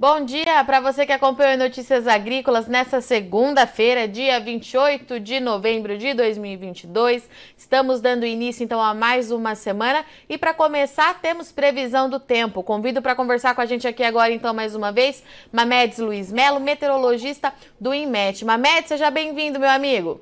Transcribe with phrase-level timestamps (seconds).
[0.00, 6.14] Bom dia para você que acompanha Notícias Agrícolas nessa segunda-feira, dia 28 de novembro de
[6.14, 7.28] 2022.
[7.56, 12.62] Estamos dando início então a mais uma semana e para começar temos previsão do tempo.
[12.62, 16.60] Convido para conversar com a gente aqui agora então mais uma vez Mamedes Luiz Melo,
[16.60, 18.44] meteorologista do INMET.
[18.44, 20.20] Mamedes, seja bem-vindo, meu amigo.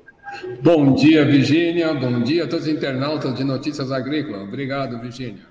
[0.59, 1.93] Bom dia, Virgínia.
[1.93, 4.41] Bom dia a todos os internautas de Notícias Agrícolas.
[4.41, 5.45] Obrigado, Virgínia.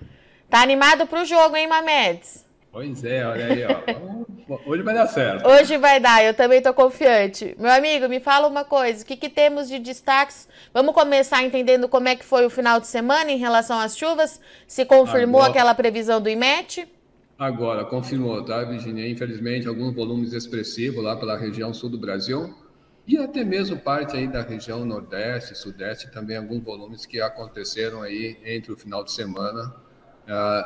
[0.51, 2.46] Tá animado para o jogo, hein, Mamedes?
[2.77, 4.61] Pois é, olha aí, ó.
[4.67, 5.49] Hoje vai dar certo.
[5.49, 7.57] Hoje vai dar, eu também estou confiante.
[7.59, 10.47] Meu amigo, me fala uma coisa, o que, que temos de destaques?
[10.75, 14.39] Vamos começar entendendo como é que foi o final de semana em relação às chuvas?
[14.69, 15.53] Se confirmou Agora...
[15.53, 16.87] aquela previsão do IMET?
[17.39, 19.09] Agora, confirmou, tá, Virginia?
[19.09, 22.55] Infelizmente, alguns volumes expressivos lá pela região sul do Brasil
[23.09, 28.37] e até mesmo parte aí da região nordeste, sudeste, também alguns volumes que aconteceram aí
[28.45, 29.86] entre o final de semana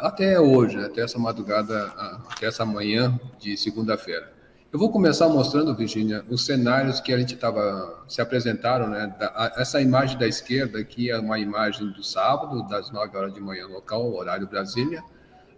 [0.01, 4.33] até hoje, até essa madrugada, uh, até essa manhã de segunda-feira.
[4.73, 9.13] Eu vou começar mostrando, Virginia, os cenários que a gente estava se apresentaram, né?
[9.19, 13.41] Da, essa imagem da esquerda aqui é uma imagem do sábado, das 9 horas de
[13.41, 15.03] manhã local, horário Brasília.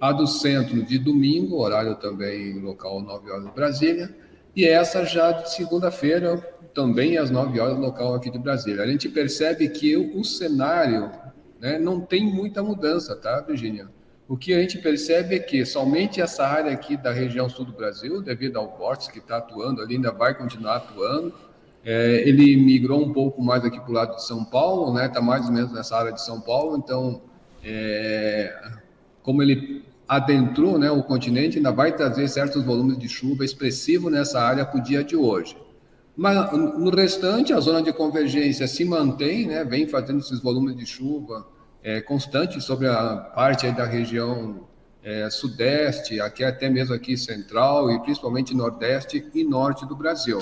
[0.00, 4.16] A do centro de domingo, horário também local, 9 horas Brasília.
[4.56, 6.38] E essa já de segunda-feira,
[6.74, 8.82] também às 9 horas local aqui de Brasília.
[8.82, 11.10] A gente percebe que o cenário
[11.62, 13.88] né, não tem muita mudança, tá, Virginia?
[14.28, 17.72] O que a gente percebe é que somente essa área aqui da região sul do
[17.72, 21.32] Brasil, devido ao vórtice que está atuando ali, ainda vai continuar atuando.
[21.84, 25.06] É, ele migrou um pouco mais aqui para o lado de São Paulo, né?
[25.06, 26.76] Está mais ou menos nessa área de São Paulo.
[26.76, 27.22] Então,
[27.62, 28.70] é,
[29.22, 34.40] como ele adentrou né, o continente, ainda vai trazer certos volumes de chuva expressivo nessa
[34.40, 35.56] área para o dia de hoje.
[36.16, 40.84] Mas no restante, a zona de convergência se mantém, né, vem fazendo esses volumes de
[40.84, 41.51] chuva
[41.82, 44.66] é, constantes sobre a parte da região
[45.02, 50.40] é, sudeste, aqui até mesmo aqui central e principalmente nordeste e norte do Brasil.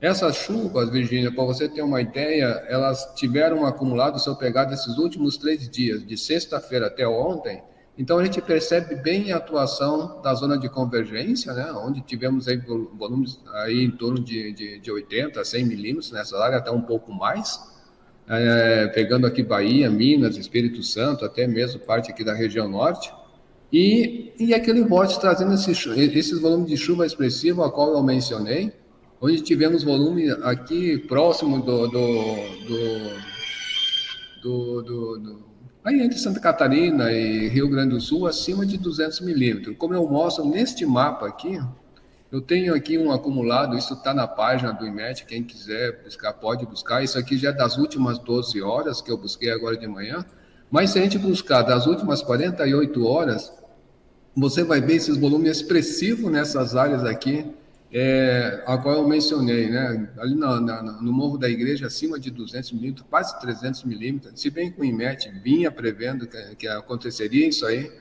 [0.00, 4.98] Essas chuvas, Virgínia, para você ter uma ideia, elas tiveram acumulado, se eu pegar desses
[4.98, 7.62] últimos três dias, de sexta-feira até ontem,
[7.96, 12.56] então a gente percebe bem a atuação da zona de convergência, né, onde tivemos aí
[12.56, 16.82] volumes aí em torno de, de, de 80 a 100 milímetros nessa área, até um
[16.82, 17.58] pouco mais,
[18.28, 23.12] é, pegando aqui Bahia, Minas, Espírito Santo, até mesmo parte aqui da região norte,
[23.72, 28.72] e, e aquele vórtice trazendo esse, esses volumes de chuva expressivo, a qual eu mencionei,
[29.20, 32.34] onde tivemos volume aqui próximo do, do,
[34.42, 35.54] do, do, do
[35.84, 39.76] Aí entre Santa Catarina e Rio Grande do Sul, acima de 200 milímetros.
[39.76, 41.60] Como eu mostro neste mapa aqui,
[42.34, 46.66] eu tenho aqui um acumulado, isso está na página do IMET, quem quiser buscar pode
[46.66, 47.00] buscar.
[47.00, 50.26] Isso aqui já é das últimas 12 horas que eu busquei agora de manhã.
[50.68, 53.52] Mas se a gente buscar das últimas 48 horas,
[54.36, 57.54] você vai ver esses volumes expressivos nessas áreas aqui,
[57.92, 60.10] é, a qual eu mencionei, né?
[60.18, 60.60] ali na,
[61.00, 64.84] no Morro da Igreja, acima de 200 milímetros, quase 300 milímetros, se bem que o
[64.84, 67.92] IMET vinha prevendo que, que, aconteceria isso aí,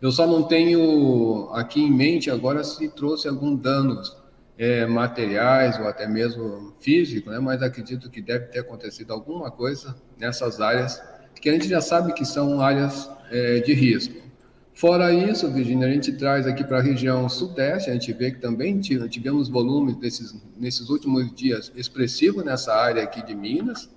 [0.00, 4.16] eu só não tenho aqui em mente agora se trouxe algum danos
[4.58, 7.38] é, materiais ou até mesmo físico, né?
[7.38, 11.02] mas acredito que deve ter acontecido alguma coisa nessas áreas,
[11.40, 14.26] que a gente já sabe que são áreas é, de risco.
[14.74, 18.38] Fora isso, Virginia, a gente traz aqui para a região sudeste, a gente vê que
[18.38, 23.88] também tivemos volumes desses, nesses últimos dias expressivos nessa área aqui de Minas,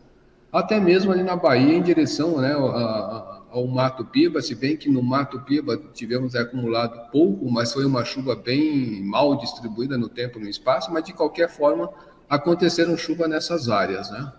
[0.52, 4.90] até mesmo ali na Bahia, em direção né, ao, ao Mato Piba, se bem que
[4.90, 10.40] no Mato Piba tivemos acumulado pouco, mas foi uma chuva bem mal distribuída no tempo
[10.40, 11.90] e no espaço, mas de qualquer forma
[12.30, 14.32] aconteceram chuva nessas áreas, né?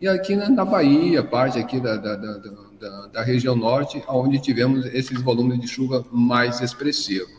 [0.00, 5.22] E aqui na, Bahia, parte aqui da, da, da, da, região norte, onde tivemos esses
[5.22, 7.34] volumes de chuva mais expressivos.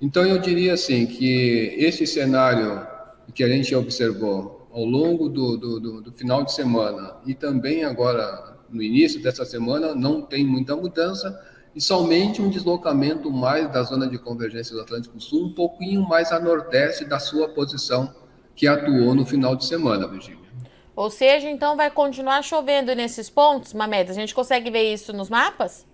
[0.00, 2.86] Então, eu diria assim que esse cenário
[3.34, 7.84] que a gente observou ao longo do, do, do, do final de semana e também
[7.84, 11.38] agora no início dessa semana não tem muita mudança
[11.74, 16.32] e somente um deslocamento mais da zona de convergência do Atlântico Sul, um pouquinho mais
[16.32, 18.12] a nordeste da sua posição
[18.56, 20.40] que atuou no final de semana, Virginia.
[20.96, 24.16] Ou seja, então vai continuar chovendo nesses pontos, Mamedes?
[24.16, 25.86] A gente consegue ver isso nos mapas?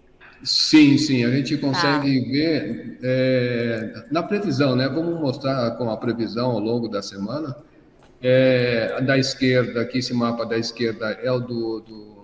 [0.43, 2.31] Sim, sim, a gente consegue ah.
[2.31, 4.89] ver é, na previsão, né?
[4.89, 7.57] Vamos mostrar com a previsão ao longo da semana.
[8.23, 12.16] É, da esquerda, aqui esse mapa da esquerda é o do, do,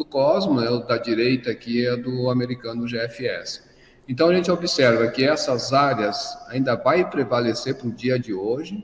[0.00, 3.68] do Cosmo, é o da direita aqui é do americano GFS.
[4.08, 8.82] Então a gente observa que essas áreas ainda vai prevalecer para o dia de hoje,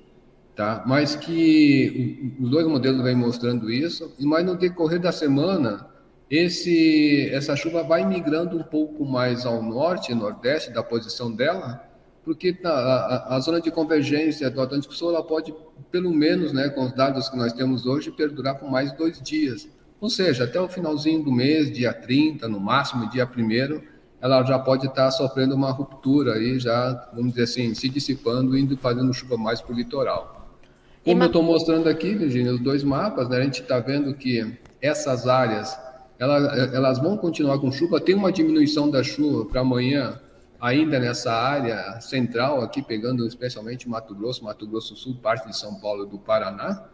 [0.54, 0.84] tá?
[0.86, 5.88] Mas que os dois modelos vêm mostrando isso, mas no decorrer da semana
[6.28, 11.82] esse essa chuva vai migrando um pouco mais ao norte nordeste da posição dela,
[12.24, 15.54] porque a, a, a, zona de convergência do Atlântico Sul ela pode,
[15.90, 19.66] pelo menos, né, com os dados que nós temos hoje, perdurar por mais dois dias.
[20.00, 23.80] Ou seja, até o finalzinho do mês, dia 30, no máximo, dia 1
[24.20, 28.76] ela já pode estar sofrendo uma ruptura aí, já, vamos dizer assim, se dissipando, indo
[28.76, 30.48] fazendo chuva mais para o litoral.
[31.04, 34.58] Como eu estou mostrando aqui, Virginia, os dois mapas, né, a gente está vendo que
[34.80, 35.78] essas áreas
[36.18, 38.00] elas, elas vão continuar com chuva.
[38.00, 40.20] Tem uma diminuição da chuva para amanhã,
[40.60, 45.56] ainda nessa área central, aqui pegando especialmente Mato Grosso, Mato Grosso do Sul, parte de
[45.56, 46.84] São Paulo e do Paraná,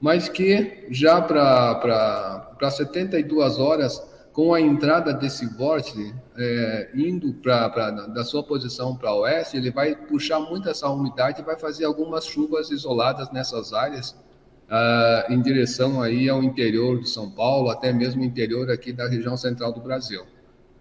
[0.00, 4.02] mas que já para 72 horas
[4.32, 9.70] com a entrada desse vórtice é, indo pra, pra, da sua posição para oeste, ele
[9.70, 14.16] vai puxar muito essa umidade e vai fazer algumas chuvas isoladas nessas áreas
[14.70, 19.36] uh, em direção aí ao interior de São Paulo, até mesmo interior aqui da região
[19.36, 20.22] central do Brasil.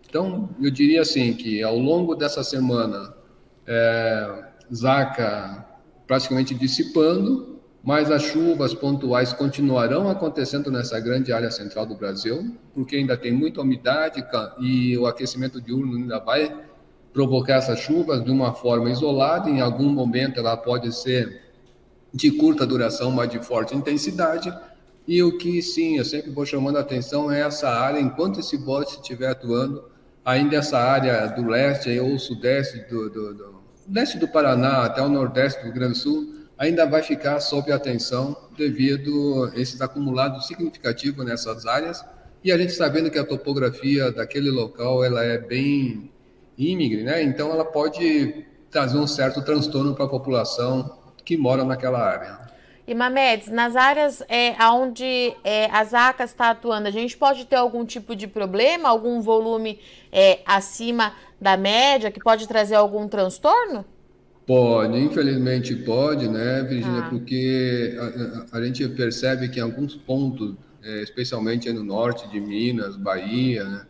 [0.07, 3.13] Então, eu diria assim que ao longo dessa semana,
[3.68, 4.44] é,
[4.74, 5.65] Zaca
[6.07, 7.49] praticamente dissipando,
[7.83, 13.31] mas as chuvas pontuais continuarão acontecendo nessa grande área central do Brasil, porque ainda tem
[13.31, 14.23] muita umidade
[14.59, 16.53] e o aquecimento diurno ainda vai
[17.13, 19.49] provocar essas chuvas de uma forma isolada.
[19.49, 21.41] Em algum momento ela pode ser
[22.13, 24.53] de curta duração, mas de forte intensidade.
[25.07, 28.57] E o que sim, eu sempre vou chamando a atenção é essa área, enquanto esse
[28.57, 29.83] bote estiver atuando,
[30.23, 33.59] ainda essa área do leste ou sudeste do, do, do
[33.91, 37.71] leste do Paraná até o nordeste do Rio Grande do Sul, ainda vai ficar sob
[37.71, 42.03] atenção devido a esses acumulados significativos nessas áreas
[42.44, 46.11] e a gente sabendo que a topografia daquele local ela é bem
[46.57, 47.23] ínigre, né?
[47.23, 52.50] Então ela pode trazer um certo transtorno para a população que mora naquela área.
[52.85, 57.55] E Mamedes, nas áreas é, onde é, as ACAS está atuando, a gente pode ter
[57.55, 59.79] algum tipo de problema, algum volume
[60.12, 63.85] é, acima da média que pode trazer algum transtorno?
[64.50, 67.10] Pode, infelizmente pode, né, Virginia, ah.
[67.12, 67.96] porque
[68.51, 73.63] a, a, gente percebe que em alguns pontos, é, especialmente no norte de Minas, Bahia,
[73.63, 73.86] né,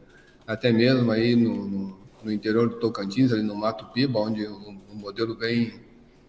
[0.46, 4.78] até mesmo aí no, no, no, interior do Tocantins, ali no Mato Piba, onde o,
[4.92, 5.80] o modelo vem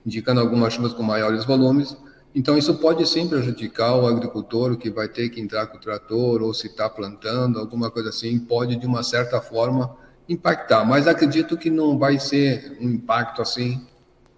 [0.06, 1.96] indicando algumas chuvas com maiores volumes,
[2.32, 6.40] então isso pode sim prejudicar o agricultor que vai ter que entrar com o trator
[6.40, 9.96] ou se está plantando, alguma coisa assim, pode de uma certa forma
[10.28, 13.89] impactar, mas acredito que não vai ser um impacto assim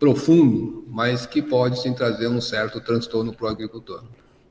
[0.03, 4.03] profundo, mas que pode sim trazer um certo transtorno para o agricultor.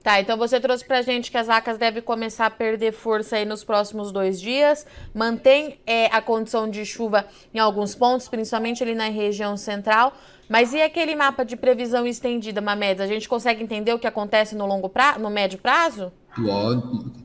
[0.01, 3.35] Tá, então você trouxe para a gente que as vacas devem começar a perder força
[3.35, 4.87] aí nos próximos dois dias.
[5.13, 10.13] Mantém é, a condição de chuva em alguns pontos, principalmente ali na região central.
[10.47, 13.01] Mas e aquele mapa de previsão estendida, Mamedes?
[13.01, 16.13] A gente consegue entender o que acontece no longo prazo, no médio prazo?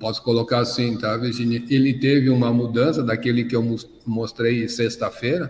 [0.01, 1.63] posso colocar assim, tá, Virginia?
[1.71, 3.65] Ele teve uma mudança daquele que eu
[4.05, 5.47] mostrei sexta-feira,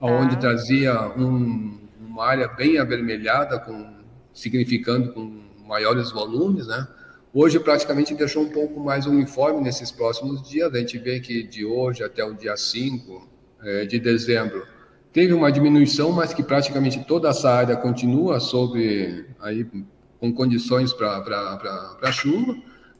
[0.00, 0.06] tá.
[0.06, 1.83] onde trazia um,
[2.14, 3.92] uma área bem avermelhada, com,
[4.32, 6.86] significando com maiores volumes, né?
[7.32, 10.72] Hoje praticamente deixou um pouco mais uniforme nesses próximos dias.
[10.72, 13.28] A gente vê que de hoje até o dia 5
[13.64, 14.64] é, de dezembro
[15.12, 19.66] teve uma diminuição, mas que praticamente toda essa área continua sob aí
[20.20, 22.54] com condições para chuva.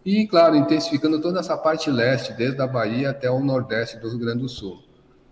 [0.04, 4.18] E, claro, intensificando toda essa parte leste, desde a Bahia até o nordeste do Rio
[4.18, 4.83] Grande do Sul.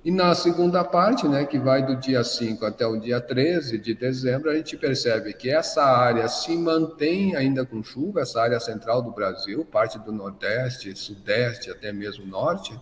[0.04, 3.94] E na segunda parte, né, que vai do dia 5 até o dia 13 de
[3.94, 9.00] dezembro, a gente percebe que essa área se mantém ainda com chuva, essa área central
[9.00, 12.76] do Brasil, parte do Nordeste, Sudeste, até mesmo Norte,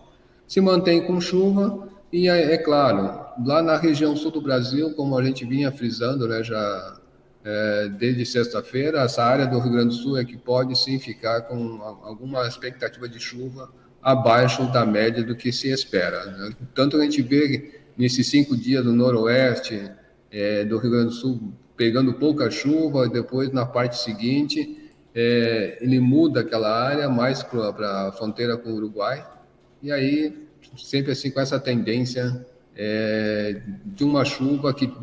[0.47, 1.89] se mantém com chuva.
[2.11, 6.27] E é, é claro, lá na região sul do Brasil, como a gente vinha frisando
[6.27, 6.97] né, já
[7.45, 11.41] é, desde sexta-feira, essa área do Rio Grande do Sul é que pode sim ficar
[11.41, 13.69] com alguma expectativa de chuva
[14.01, 16.25] abaixo da média do que se espera.
[16.25, 16.55] Né?
[16.73, 19.91] Tanto a gente vê nesses cinco dias do noroeste
[20.31, 25.99] é, do Rio Grande do Sul pegando pouca chuva, depois na parte seguinte é, ele
[25.99, 29.25] muda aquela área mais para a fronteira com o Uruguai,
[29.81, 34.93] e aí sempre assim com essa tendência é, de uma chuva que,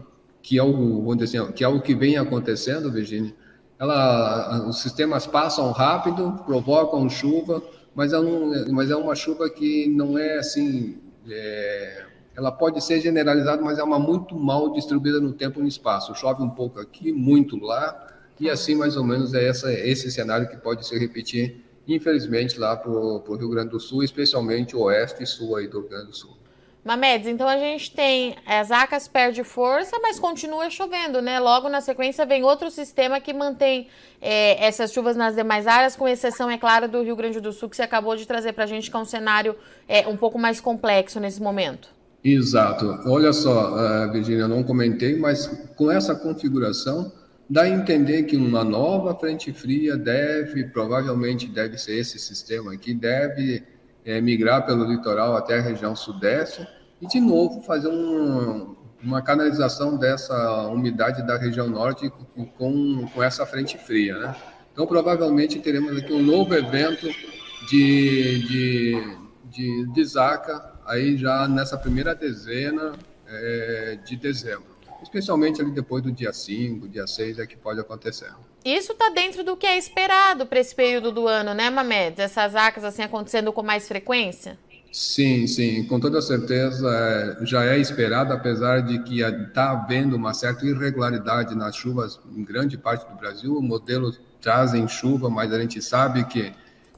[0.43, 3.35] que, é o, vamos dizer assim, que é o que vem acontecendo, Virginia.
[3.79, 7.63] Ela, os sistemas passam rápido, provocam chuva,
[7.99, 8.19] mas é,
[8.71, 10.99] mas é uma chuva que não é assim.
[11.29, 12.05] É,
[12.37, 16.15] ela pode ser generalizada, mas é uma muito mal distribuída no tempo e no espaço.
[16.15, 18.07] Chove um pouco aqui, muito lá,
[18.39, 22.77] e assim mais ou menos é essa, esse cenário que pode se repetir, infelizmente, lá
[22.77, 26.07] para o Rio Grande do Sul, especialmente o oeste e sul aí do Rio Grande
[26.07, 26.37] do Sul.
[26.89, 31.39] Mamedes, então a gente tem as acas perde força, mas continua chovendo, né?
[31.39, 33.89] Logo na sequência vem outro sistema que mantém
[34.23, 37.69] é, essas chuvas nas demais áreas, com exceção, é claro, do Rio Grande do Sul,
[37.69, 39.55] que você acabou de trazer para a gente, que é um cenário
[39.87, 41.91] é, um pouco mais complexo nesse momento.
[42.25, 42.99] Exato.
[43.05, 47.13] Olha só, uh, Virginia, não comentei, mas com essa configuração,
[47.51, 52.95] dá a entender que uma nova frente fria deve, provavelmente deve ser esse sistema aqui,
[52.95, 53.63] deve
[54.07, 56.67] é, migrar pelo litoral até a região sudeste
[57.01, 62.11] e, de novo, fazer um, uma canalização dessa umidade da região norte
[62.57, 64.19] com, com essa frente fria.
[64.19, 64.37] Né?
[64.73, 67.09] Então, provavelmente, teremos aqui um novo evento
[67.69, 72.93] de, de, de, de Zaca, aí já nessa primeira dezena
[73.27, 74.79] é, de dezembro.
[75.03, 78.33] Especialmente ali depois do dia 5, dia 6 é que pode acontecer.
[78.65, 82.21] Isso está dentro do que é esperado para esse período do ano, né, Mamed?
[82.21, 84.59] Essas acas assim acontecendo com mais frequência?
[84.91, 90.33] Sim, sim, com toda certeza é, já é esperado, apesar de que está havendo uma
[90.33, 93.57] certa irregularidade nas chuvas em grande parte do Brasil.
[93.57, 96.53] O modelo trazem chuva, mas a gente sabe que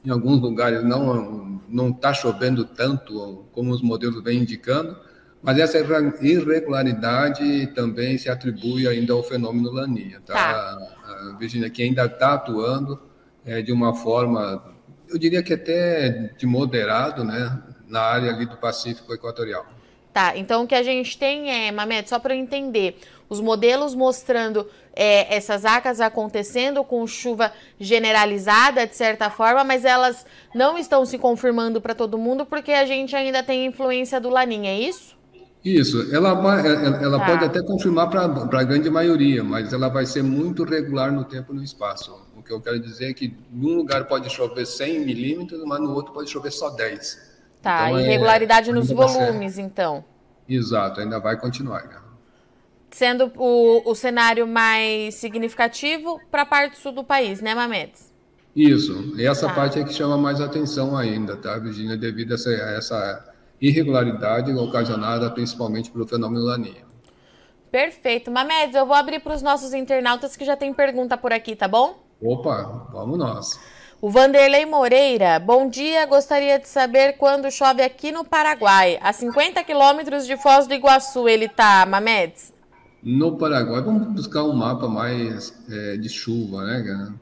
[0.05, 4.97] em alguns lugares não não está chovendo tanto como os modelos vêm indicando.
[5.43, 5.79] Mas essa
[6.21, 10.35] irregularidade também se atribui ainda ao fenômeno Laninha, tá?
[10.35, 11.37] tá.
[11.39, 13.01] Virginia que ainda está atuando
[13.45, 14.63] é, de uma forma,
[15.09, 17.63] eu diria que até de moderado, né?
[17.91, 19.67] Na área ali do Pacífico Equatorial.
[20.13, 23.95] Tá, então o que a gente tem é, Mamed, só para eu entender, os modelos
[23.95, 31.05] mostrando é, essas acas acontecendo com chuva generalizada, de certa forma, mas elas não estão
[31.07, 35.17] se confirmando para todo mundo porque a gente ainda tem influência do Laninha, é isso?
[35.65, 37.27] Isso, ela, vai, ela tá.
[37.27, 41.53] pode até confirmar para a grande maioria, mas ela vai ser muito regular no tempo
[41.53, 42.19] e no espaço.
[42.35, 45.93] O que eu quero dizer é que num lugar pode chover 100 milímetros, mas no
[45.93, 47.30] outro pode chover só 10.
[47.63, 50.05] Tá, então, é, irregularidade é, nos volumes, então.
[50.49, 51.85] Exato, ainda vai continuar.
[51.85, 51.97] Né?
[52.91, 58.11] Sendo o, o cenário mais significativo para a parte sul do país, né, Mamedes?
[58.57, 59.55] Isso, e essa tá.
[59.55, 64.53] parte é que chama mais atenção ainda, tá, Virginia, devido a essa, a essa irregularidade
[64.53, 66.91] ocasionada principalmente pelo fenômeno Laninha.
[67.71, 68.31] Perfeito.
[68.31, 71.69] Mamedes, eu vou abrir para os nossos internautas que já tem pergunta por aqui, tá
[71.69, 72.03] bom?
[72.21, 73.61] Opa, vamos nós.
[74.03, 76.07] O Vanderlei Moreira, bom dia.
[76.07, 78.99] Gostaria de saber quando chove aqui no Paraguai.
[79.03, 82.51] A 50 quilômetros de Foz do Iguaçu, ele tá, Mamedes?
[83.03, 87.13] No Paraguai, vamos buscar um mapa mais é, de chuva, né, cara?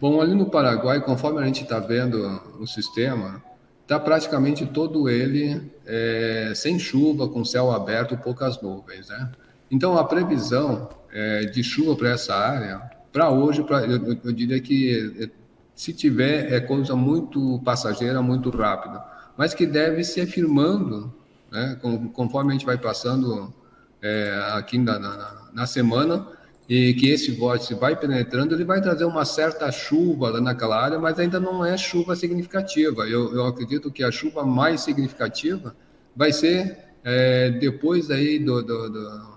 [0.00, 3.44] Bom, ali no Paraguai, conforme a gente está vendo o sistema,
[3.82, 9.30] está praticamente todo ele é, sem chuva, com céu aberto, poucas nuvens, né?
[9.70, 12.80] Então, a previsão é, de chuva para essa área,
[13.12, 15.30] para hoje, pra, eu, eu diria que
[15.74, 19.04] se tiver, é coisa muito passageira, muito rápida,
[19.36, 21.12] mas que deve se afirmando,
[21.50, 21.78] né,
[22.12, 23.52] conforme a gente vai passando
[24.00, 26.26] é, aqui na, na, na, semana,
[26.68, 30.98] e que esse vórtice vai penetrando, ele vai trazer uma certa chuva lá naquela área,
[30.98, 33.06] mas ainda não é chuva significativa.
[33.06, 35.76] Eu, eu acredito que a chuva mais significativa
[36.16, 39.34] vai ser é, depois aí do, do, do,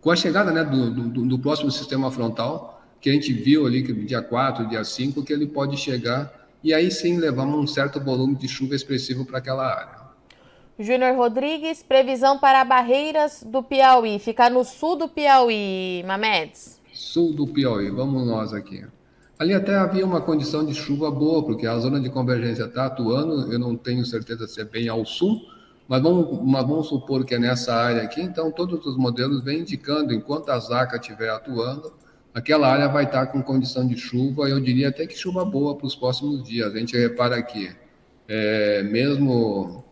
[0.00, 2.73] com a chegada né, do, do, do próximo sistema frontal,
[3.04, 6.72] que a gente viu ali que dia 4, dia 5, que ele pode chegar e
[6.72, 10.04] aí sim levar um certo volume de chuva expressivo para aquela área.
[10.78, 14.18] Júnior Rodrigues, previsão para Barreiras do Piauí.
[14.18, 16.80] Ficar no sul do Piauí, Mamedes?
[16.94, 18.82] Sul do Piauí, vamos nós aqui.
[19.38, 23.52] Ali até havia uma condição de chuva boa, porque a zona de convergência está atuando,
[23.52, 25.42] eu não tenho certeza se é bem ao sul,
[25.86, 29.60] Mas vamos, mas vamos supor que é nessa área aqui, então todos os modelos vêm
[29.60, 31.92] indicando, enquanto a ZACA estiver atuando,
[32.34, 35.86] aquela área vai estar com condição de chuva, eu diria até que chuva boa para
[35.86, 36.74] os próximos dias.
[36.74, 37.70] A gente repara aqui,
[38.28, 39.84] é, mesmo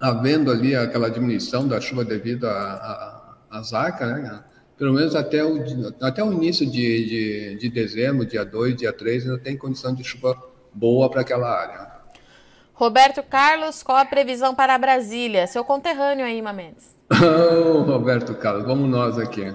[0.00, 4.44] havendo ali aquela diminuição da chuva devido à ZACA, né,
[4.76, 5.58] pelo menos até o,
[6.00, 10.02] até o início de, de, de dezembro, dia 2, dia 3, ainda tem condição de
[10.02, 10.36] chuva
[10.72, 11.90] boa para aquela área.
[12.72, 15.46] Roberto Carlos, qual a previsão para Brasília?
[15.46, 16.96] Seu conterrâneo aí, Mendes.
[17.10, 19.54] Oh, Roberto Carlos, vamos nós aqui.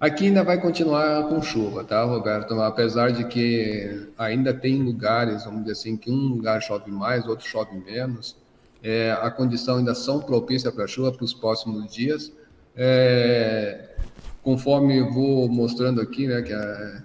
[0.00, 2.60] Aqui ainda vai continuar com chuva, tá, Roberto?
[2.60, 7.46] Apesar de que ainda tem lugares, vamos dizer assim, que um lugar chove mais, outro
[7.46, 8.36] chove menos.
[8.82, 12.32] É, a condição ainda são propícia para chuva para os próximos dias.
[12.76, 13.94] É,
[14.42, 17.02] conforme vou mostrando aqui, né, que a,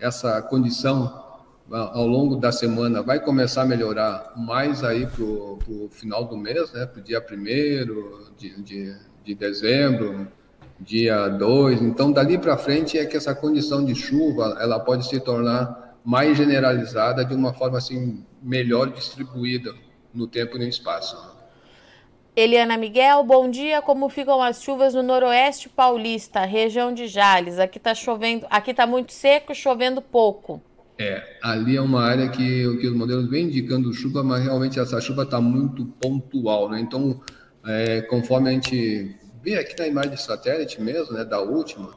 [0.00, 1.24] essa condição
[1.70, 6.72] ao longo da semana vai começar a melhorar mais aí para o final do mês,
[6.72, 10.26] né, para o dia 1 de, de, de dezembro,
[10.80, 11.82] dia 2.
[11.82, 16.36] Então, dali para frente é que essa condição de chuva ela pode se tornar mais
[16.36, 19.74] generalizada de uma forma assim melhor distribuída
[20.14, 21.16] no tempo e no espaço.
[22.34, 23.82] Eliana Miguel, bom dia.
[23.82, 27.58] Como ficam as chuvas no Noroeste Paulista, região de Jales?
[27.58, 30.62] Aqui está chovendo, aqui está muito seco, chovendo pouco.
[30.98, 35.00] É, ali é uma área que, que os modelos vêm indicando chuva, mas realmente essa
[35.00, 36.80] chuva está muito pontual, né?
[36.80, 37.20] Então,
[37.66, 41.90] é, conforme a gente vê aqui na imagem de satélite mesmo, né, da última,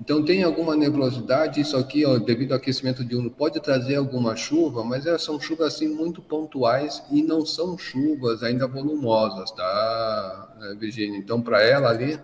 [0.00, 4.84] então tem alguma nebulosidade, isso aqui, ó, devido ao aquecimento diurno, pode trazer alguma chuva,
[4.84, 10.74] mas elas são chuvas assim muito pontuais e não são chuvas ainda volumosas, tá, é,
[10.76, 11.18] Virginia?
[11.18, 12.18] Então, para ela ali,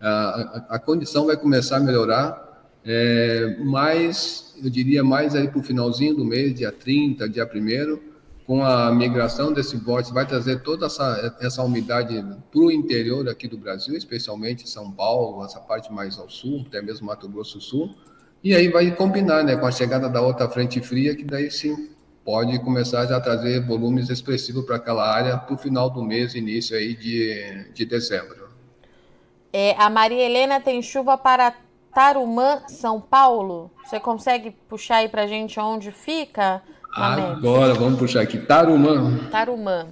[0.00, 5.62] a, a, condição vai começar a melhorar, é, mais, eu diria, mais aí para o
[5.62, 7.98] finalzinho do mês, dia 30, dia 1
[8.48, 13.46] com a migração desse vórtice, vai trazer toda essa, essa umidade para o interior aqui
[13.46, 17.62] do Brasil, especialmente São Paulo, essa parte mais ao sul, até mesmo Mato Grosso do
[17.62, 17.94] Sul,
[18.42, 21.90] e aí vai combinar né, com a chegada da outra frente fria, que daí sim
[22.24, 26.34] pode começar já a trazer volumes expressivos para aquela área para o final do mês,
[26.34, 28.48] início aí de, de dezembro.
[29.52, 31.52] É, a Maria Helena tem chuva para
[31.92, 33.70] Tarumã, São Paulo.
[33.84, 36.62] Você consegue puxar aí para gente onde fica?
[36.92, 38.38] Agora, vamos puxar aqui.
[38.38, 39.28] Tarumã.
[39.30, 39.88] Tarumã.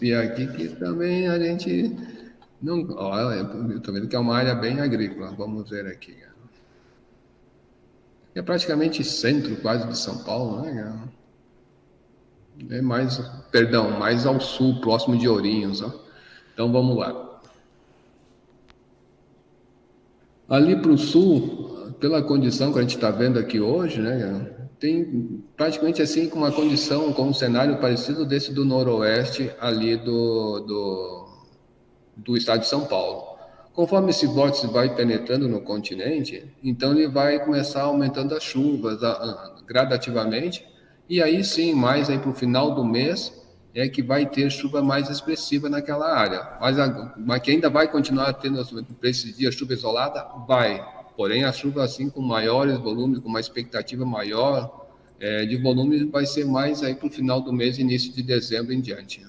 [0.00, 1.96] E aqui que também a gente
[2.60, 2.86] não.
[2.96, 5.34] Olha, eu estou vendo que é uma área bem agrícola.
[5.36, 6.16] Vamos ver aqui.
[8.34, 11.08] É praticamente centro quase de São Paulo, né?
[12.70, 13.18] É mais,
[13.50, 15.82] perdão, mais ao sul, próximo de Ourinhos.
[15.82, 15.90] Ó.
[16.52, 17.25] Então vamos lá.
[20.48, 25.42] Ali para o sul, pela condição que a gente está vendo aqui hoje, né, tem
[25.56, 31.28] praticamente assim com uma condição, com um cenário parecido desse do noroeste ali do, do,
[32.16, 33.36] do estado de São Paulo.
[33.72, 38.98] Conforme esse vórtice vai penetrando no continente, então ele vai começar aumentando as chuvas
[39.66, 40.64] gradativamente,
[41.08, 43.32] e aí sim, mais aí para o final do mês,
[43.76, 46.56] é que vai ter chuva mais expressiva naquela área.
[46.58, 48.64] Mas, a, mas que ainda vai continuar tendo,
[48.98, 50.26] para esses dias, chuva isolada?
[50.48, 50.82] Vai.
[51.14, 54.86] Porém, a chuva, assim, com maiores volumes, com uma expectativa maior
[55.20, 58.72] é, de volume, vai ser mais aí para o final do mês, início de dezembro
[58.72, 59.22] em diante.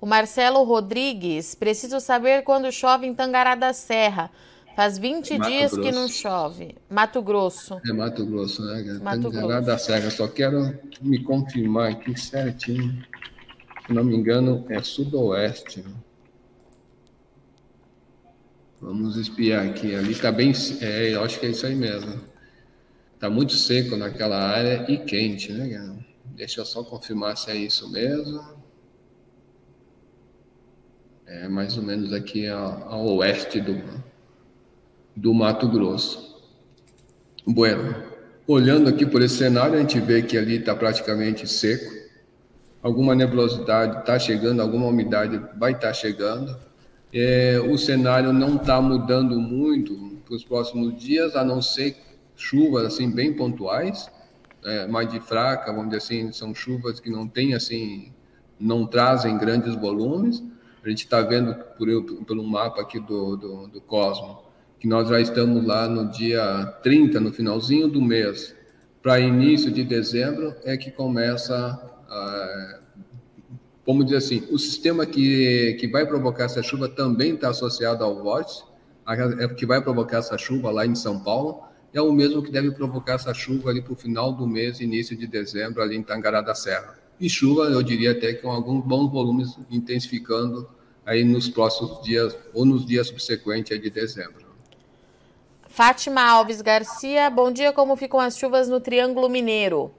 [0.00, 4.30] O Marcelo Rodrigues, preciso saber quando chove em Tangará da Serra.
[4.76, 5.88] Faz 20 Mato dias Grosso.
[5.88, 6.76] que não chove.
[6.88, 7.80] Mato Grosso.
[7.84, 9.00] É Mato Grosso, né?
[9.02, 9.66] Mato Tangará Grosso.
[9.66, 10.10] da Serra.
[10.10, 13.02] Só quero me confirmar aqui certinho
[13.86, 15.84] se não me engano, é sudoeste.
[18.80, 19.94] Vamos espiar aqui.
[19.94, 20.52] Ali está bem.
[20.80, 22.20] É, eu acho que é isso aí mesmo.
[23.14, 25.96] Está muito seco naquela área e quente, né?
[26.24, 28.44] Deixa eu só confirmar se é isso mesmo.
[31.24, 33.82] É mais ou menos aqui ao, ao oeste do,
[35.14, 36.44] do Mato Grosso.
[37.46, 38.02] Bueno,
[38.46, 41.95] olhando aqui por esse cenário, a gente vê que ali está praticamente seco
[42.86, 46.56] alguma nebulosidade está chegando, alguma umidade vai estar tá chegando.
[47.12, 51.96] É, o cenário não está mudando muito para os próximos dias, a não ser
[52.36, 54.08] chuvas assim bem pontuais,
[54.64, 58.12] é, mais de fraca, vamos dizer assim, são chuvas que não têm assim,
[58.58, 60.40] não trazem grandes volumes.
[60.84, 61.88] A gente está vendo por,
[62.24, 64.46] pelo mapa aqui do, do, do Cosmo
[64.78, 68.54] que nós já estamos lá no dia 30, no finalzinho do mês,
[69.02, 72.80] para início de dezembro, é que começa ah,
[73.86, 78.22] vamos dizer assim, o sistema que, que vai provocar essa chuva também está associado ao
[78.22, 78.64] vórtice,
[79.38, 81.62] é que vai provocar essa chuva lá em São Paulo,
[81.94, 85.16] é o mesmo que deve provocar essa chuva ali para o final do mês, início
[85.16, 86.98] de dezembro, ali em Tangará da Serra.
[87.18, 90.68] E chuva, eu diria até que com alguns bons volumes intensificando
[91.06, 94.44] aí nos próximos dias ou nos dias subsequentes de dezembro.
[95.68, 97.72] Fátima Alves Garcia, bom dia.
[97.72, 99.90] Como ficam as chuvas no Triângulo Mineiro?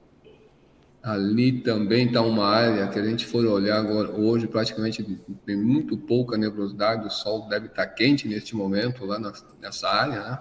[1.02, 5.04] Ali também está uma área que a gente for olhar agora, hoje praticamente
[5.46, 9.20] tem muito pouca nebulosidade, o sol deve estar tá quente neste momento lá
[9.62, 10.40] nessa área, né?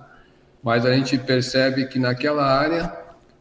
[0.62, 2.92] mas a gente percebe que naquela área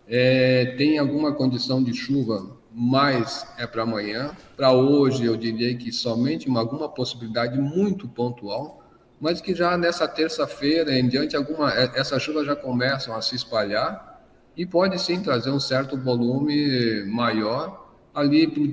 [0.07, 4.31] é, tem alguma condição de chuva, mas é para amanhã.
[4.55, 8.83] Para hoje, eu diria que somente uma, alguma possibilidade muito pontual,
[9.19, 13.35] mas que já nessa terça-feira em diante alguma é, essas chuvas já começam a se
[13.35, 14.14] espalhar
[14.55, 18.65] e pode sim trazer um certo volume maior ali pro,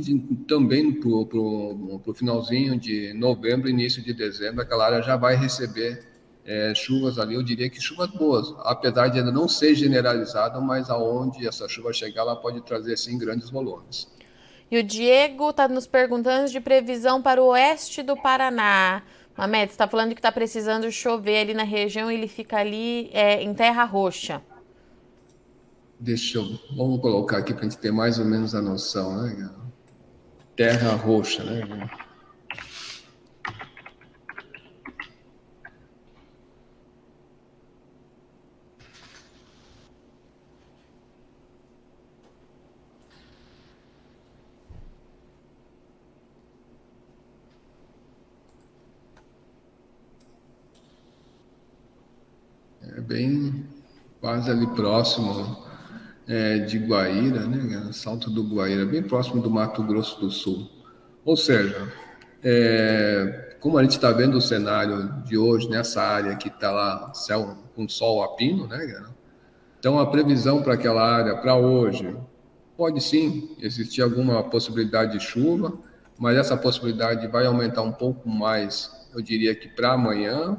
[0.46, 6.06] também para o finalzinho de novembro, início de dezembro, aquela área já vai receber
[6.44, 10.90] é, chuvas ali, eu diria que chuvas boas, apesar de ainda não ser generalizada, mas
[10.90, 14.08] aonde essa chuva chegar, ela pode trazer sim grandes volumes.
[14.70, 19.02] E o Diego está nos perguntando de previsão para o oeste do Paraná.
[19.36, 23.42] Mamed, você está falando que está precisando chover ali na região, ele fica ali é,
[23.42, 24.40] em terra roxa.
[26.02, 26.58] Deixa eu.
[26.76, 29.48] Vamos colocar aqui para a gente ter mais ou menos a noção, né?
[30.56, 31.88] Terra roxa, né?
[53.06, 53.64] bem
[54.20, 55.61] quase ali próximo
[56.32, 57.92] é, de Guaíra, né?
[57.92, 60.66] Salto do Guaíra, bem próximo do Mato Grosso do Sul.
[61.26, 61.92] Ou seja,
[62.42, 67.12] é, como a gente está vendo o cenário de hoje nessa área que está lá
[67.12, 69.04] céu com sol a pino, né?
[69.78, 72.16] Então a previsão para aquela área para hoje
[72.78, 75.78] pode sim existir alguma possibilidade de chuva,
[76.18, 80.56] mas essa possibilidade vai aumentar um pouco mais, eu diria que para amanhã,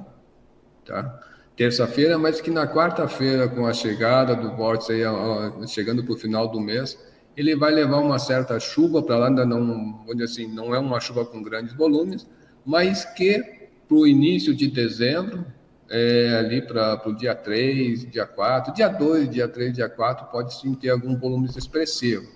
[0.86, 1.19] tá?
[1.55, 6.47] Terça-feira, mas que na quarta-feira, com a chegada do vórtice, aí, chegando para o final
[6.47, 6.97] do mês,
[7.35, 11.25] ele vai levar uma certa chuva para lá, ainda não, assim, não é uma chuva
[11.25, 12.27] com grandes volumes,
[12.65, 13.39] mas que
[13.87, 15.45] para o início de dezembro,
[15.89, 20.53] é, ali para o dia 3, dia 4, dia 2, dia 3, dia 4, pode
[20.59, 22.27] sim ter algum volume expressivo.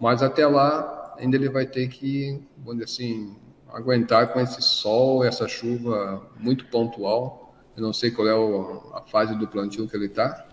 [0.00, 3.36] Mas até lá, ainda ele vai ter que, vamos dizer assim,
[3.72, 7.45] aguentar com esse sol, essa chuva muito pontual,
[7.76, 10.46] eu não sei qual é o, a fase do plantio que ele está,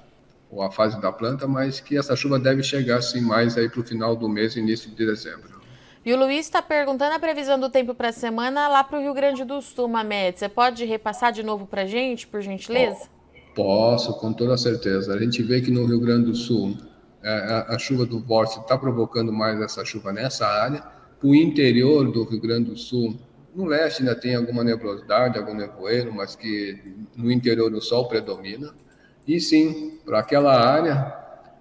[0.52, 3.80] ou a fase da planta, mas que essa chuva deve chegar sim mais aí para
[3.80, 5.54] o final do mês, início de dezembro.
[6.06, 9.02] E o Luiz está perguntando a previsão do tempo para a semana lá para o
[9.02, 10.38] Rio Grande do Sul, Mamed.
[10.38, 13.08] Você pode repassar de novo para a gente, por gentileza?
[13.56, 15.14] Posso, com toda certeza.
[15.14, 16.76] A gente vê que no Rio Grande do Sul
[17.24, 20.84] é, a, a chuva do vórtice está provocando mais essa chuva nessa área.
[21.24, 23.18] O interior do Rio Grande do Sul
[23.56, 26.80] no leste ainda tem alguma nebulosidade, algum nevoeiro, mas que
[27.16, 28.74] no interior o sol predomina.
[29.28, 31.14] E sim, para aquela área,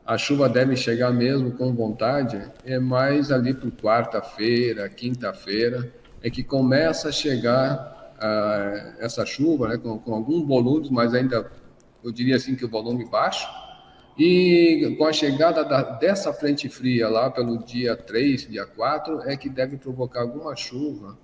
[0.04, 6.42] a chuva deve chegar mesmo com vontade, é mais ali para quarta-feira, quinta-feira, é que
[6.42, 11.50] começa a chegar uh, essa chuva, né, com, com algum volume, mas ainda,
[12.02, 13.46] eu diria assim que o volume baixo,
[14.18, 19.36] e com a chegada da, dessa frente fria lá pelo dia 3, dia 4, é
[19.36, 21.16] que deve provocar alguma chuva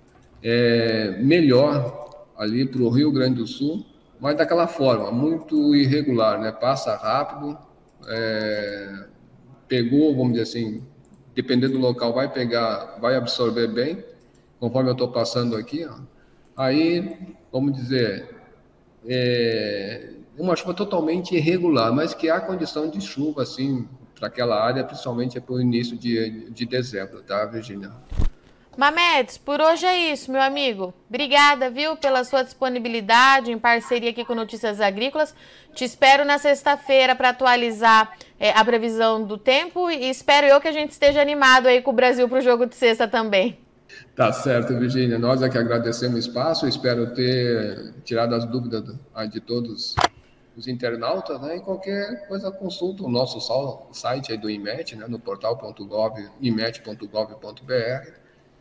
[0.43, 3.85] é, melhor ali para o Rio Grande do Sul,
[4.19, 6.51] mas daquela forma, muito irregular, né?
[6.51, 7.57] Passa rápido,
[8.07, 9.05] é,
[9.67, 10.83] pegou, vamos dizer assim,
[11.35, 14.03] dependendo do local, vai pegar, vai absorver bem,
[14.59, 15.99] conforme eu estou passando aqui, ó.
[16.55, 18.35] Aí, vamos dizer,
[19.05, 24.83] é uma chuva totalmente irregular, mas que há condição de chuva, assim, para aquela área,
[24.83, 27.91] principalmente para o início de, de dezembro, tá, Virginia?
[28.77, 30.93] Mamedes, por hoje é isso, meu amigo.
[31.09, 35.35] Obrigada, viu, pela sua disponibilidade em parceria aqui com Notícias Agrícolas.
[35.73, 40.67] Te espero na sexta-feira para atualizar é, a previsão do tempo e espero eu que
[40.67, 43.59] a gente esteja animado aí com o Brasil para o jogo de sexta também.
[44.15, 45.17] Tá certo, Virginia.
[45.17, 46.67] Nós é que agradecemos o espaço.
[46.67, 48.83] espero ter tirado as dúvidas
[49.29, 49.95] de todos
[50.55, 51.57] os internautas, né?
[51.57, 53.39] E qualquer coisa consulta o nosso
[53.91, 55.05] site aí do IMET, né?
[55.07, 58.18] No portal.gov, imet.gov.br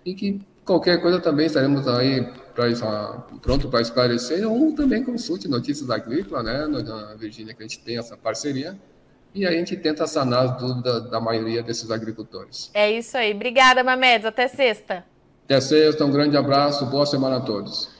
[0.08, 2.68] e que qualquer coisa também estaremos aí pra,
[3.40, 7.98] pronto para esclarecer, ou também consulte Notícias Agrícolas, né, na Virgínia, que a gente tem
[7.98, 8.78] essa parceria,
[9.34, 12.70] e a gente tenta sanar as dúvidas da maioria desses agricultores.
[12.72, 13.34] É isso aí.
[13.34, 14.26] Obrigada, Mamedes.
[14.26, 15.04] Até sexta.
[15.44, 16.04] Até sexta.
[16.04, 16.86] Um grande abraço.
[16.86, 17.90] Boa semana a todos.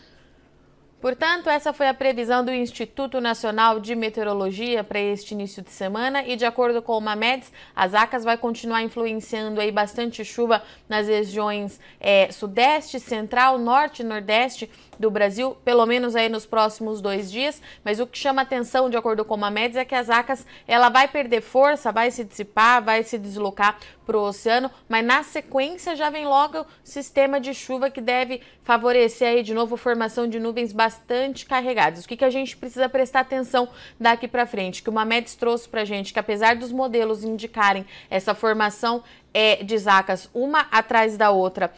[1.01, 6.25] Portanto, essa foi a previsão do Instituto Nacional de Meteorologia para este início de semana.
[6.27, 11.07] E de acordo com o Mamedes, as ACAS vai continuar influenciando aí bastante chuva nas
[11.07, 17.31] regiões é, sudeste, central, norte e nordeste do Brasil, pelo menos aí nos próximos dois
[17.31, 17.63] dias.
[17.85, 20.89] Mas o que chama atenção, de acordo com o Mamedes, é que as ACAS ela
[20.89, 25.95] vai perder força, vai se dissipar, vai se deslocar para o oceano, mas na sequência
[25.95, 30.27] já vem logo o sistema de chuva que deve favorecer aí de novo a formação
[30.27, 32.05] de nuvens bastante carregadas.
[32.05, 33.69] O que, que a gente precisa prestar atenção
[34.01, 34.83] daqui para frente?
[34.83, 39.77] Que o Mamedes trouxe para gente que apesar dos modelos indicarem essa formação é, de
[39.77, 41.71] zacas uma atrás da outra,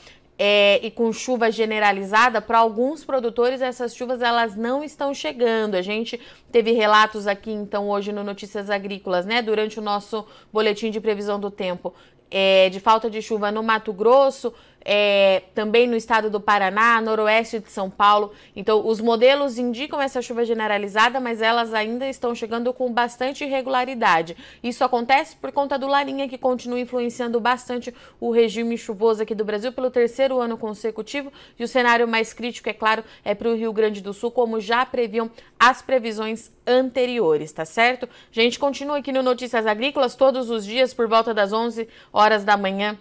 [0.42, 5.74] é, e com chuva generalizada, para alguns produtores essas chuvas elas não estão chegando.
[5.74, 6.18] A gente
[6.50, 11.38] teve relatos aqui então hoje no Notícias Agrícolas, né, durante o nosso boletim de previsão
[11.38, 11.92] do tempo,
[12.31, 17.58] é, de falta de chuva no Mato Grosso, é, também no estado do Paraná, noroeste
[17.58, 18.32] de São Paulo.
[18.54, 24.36] Então, os modelos indicam essa chuva generalizada, mas elas ainda estão chegando com bastante irregularidade.
[24.62, 29.44] Isso acontece por conta do Larinha, que continua influenciando bastante o regime chuvoso aqui do
[29.44, 31.32] Brasil pelo terceiro ano consecutivo.
[31.58, 34.60] E o cenário mais crítico, é claro, é para o Rio Grande do Sul, como
[34.60, 38.06] já previam as previsões anteriores, tá certo?
[38.06, 42.44] A gente continua aqui no Notícias Agrícolas todos os dias por volta das 11 horas
[42.44, 42.98] da manhã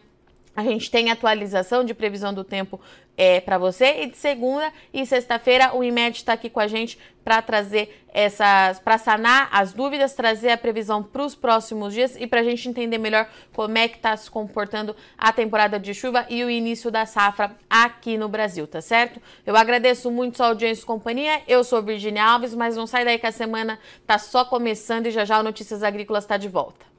[0.60, 2.82] a gente tem atualização de previsão do tempo
[3.16, 4.04] é, para você.
[4.04, 8.78] E de segunda e sexta-feira o IMED está aqui com a gente para trazer essas,
[8.80, 12.68] para sanar as dúvidas, trazer a previsão para os próximos dias e para a gente
[12.68, 16.92] entender melhor como é que está se comportando a temporada de chuva e o início
[16.92, 19.22] da safra aqui no Brasil, tá certo?
[19.46, 21.42] Eu agradeço muito sua audiência e companhia.
[21.48, 25.12] Eu sou Virginia Alves, mas não sai daí que a semana tá só começando e
[25.12, 26.99] já já o Notícias Agrícolas está de volta.